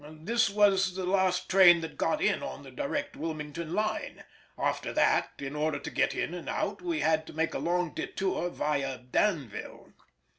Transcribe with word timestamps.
This 0.13 0.49
was 0.49 0.95
the 0.95 1.05
last 1.05 1.47
train 1.47 1.81
that 1.81 1.95
got 1.95 2.23
in 2.23 2.41
on 2.41 2.63
the 2.63 2.71
direct 2.71 3.15
Wilmington 3.15 3.71
line; 3.75 4.23
after 4.57 4.91
that, 4.93 5.29
in 5.37 5.55
order 5.55 5.77
to 5.77 5.91
get 5.91 6.15
in 6.15 6.33
and 6.33 6.49
out, 6.49 6.81
we 6.81 7.01
had 7.01 7.27
to 7.27 7.33
make 7.33 7.53
a 7.53 7.59
long 7.59 7.93
detour 7.93 8.49
viâ 8.49 9.11
Danville. 9.11 9.93